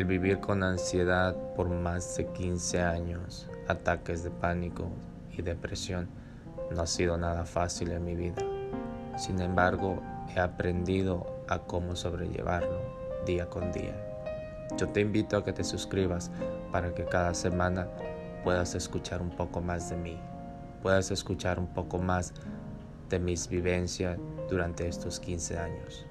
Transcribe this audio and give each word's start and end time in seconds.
El 0.00 0.06
vivir 0.06 0.40
con 0.40 0.62
ansiedad 0.62 1.36
por 1.54 1.68
más 1.68 2.16
de 2.16 2.24
15 2.24 2.80
años, 2.80 3.46
ataques 3.68 4.24
de 4.24 4.30
pánico 4.30 4.88
y 5.30 5.42
depresión 5.42 6.08
no 6.70 6.80
ha 6.80 6.86
sido 6.86 7.18
nada 7.18 7.44
fácil 7.44 7.90
en 7.90 8.06
mi 8.06 8.16
vida. 8.16 8.42
Sin 9.18 9.42
embargo, 9.42 10.00
he 10.34 10.40
aprendido 10.40 11.44
a 11.50 11.58
cómo 11.58 11.96
sobrellevarlo 11.96 12.80
día 13.26 13.44
con 13.50 13.72
día. 13.72 13.94
Yo 14.78 14.88
te 14.88 15.02
invito 15.02 15.36
a 15.36 15.44
que 15.44 15.52
te 15.52 15.64
suscribas 15.64 16.30
para 16.72 16.94
que 16.94 17.04
cada 17.04 17.34
semana 17.34 17.86
puedas 18.42 18.74
escuchar 18.74 19.20
un 19.20 19.28
poco 19.28 19.60
más 19.60 19.90
de 19.90 19.98
mí, 19.98 20.18
puedas 20.80 21.10
escuchar 21.10 21.58
un 21.58 21.74
poco 21.74 21.98
más 21.98 22.32
de 23.10 23.18
mis 23.18 23.48
vivencias 23.48 24.18
durante 24.48 24.88
estos 24.88 25.20
15 25.20 25.58
años. 25.58 26.06